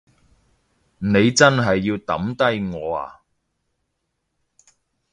[0.97, 3.19] 你真係要抌低我呀？